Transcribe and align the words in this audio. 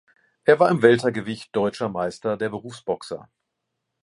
Er 0.45 0.59
war 0.59 0.71
im 0.71 0.81
Weltergewicht 0.81 1.55
deutscher 1.55 1.87
Meister 1.87 2.35
der 2.35 2.49
Berufsboxer. 2.49 3.29